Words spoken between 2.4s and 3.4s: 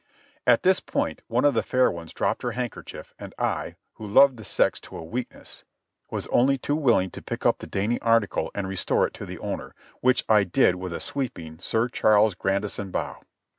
her handkerchief and